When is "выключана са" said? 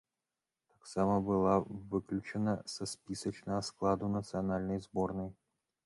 1.93-2.83